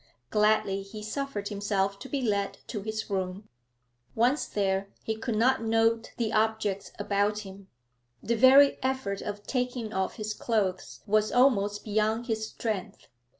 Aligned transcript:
Gladly 0.31 0.81
he 0.81 1.03
suffered 1.03 1.49
himself 1.49 1.99
to 1.99 2.09
be 2.09 2.23
led 2.23 2.57
to 2.65 2.81
his 2.81 3.07
room; 3.11 3.47
once 4.15 4.47
there, 4.47 4.89
he 5.03 5.15
could 5.15 5.35
not 5.35 5.61
note 5.61 6.09
the 6.17 6.33
objects 6.33 6.91
about 6.97 7.41
him; 7.41 7.67
the 8.23 8.33
very 8.33 8.79
effort 8.81 9.21
of 9.21 9.45
taking 9.45 9.93
off 9.93 10.15
his 10.15 10.33
clothes 10.33 11.01
was 11.05 11.31
almost 11.31 11.85
beyond 11.85 12.25
his 12.25 12.47
strength. 12.49 13.09